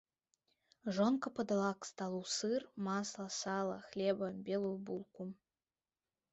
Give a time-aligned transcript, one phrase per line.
[0.95, 5.33] Жонка падала к сталу сыр, масла, сала, хлеба, белую булку.